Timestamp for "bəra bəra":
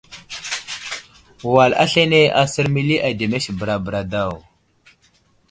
3.59-4.01